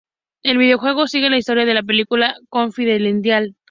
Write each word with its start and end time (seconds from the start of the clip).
El 0.41 0.57
videojuego 0.57 1.05
sigue 1.05 1.29
la 1.29 1.37
historia 1.37 1.63
de 1.65 1.75
la 1.75 1.83
película 1.83 2.33
con 2.49 2.71
fidelidad. 2.73 3.43